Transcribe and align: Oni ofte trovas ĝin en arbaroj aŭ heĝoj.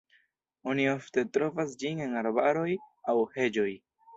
Oni 0.71 0.87
ofte 0.93 1.25
trovas 1.37 1.75
ĝin 1.83 2.01
en 2.07 2.17
arbaroj 2.25 2.67
aŭ 3.15 3.19
heĝoj. 3.37 3.71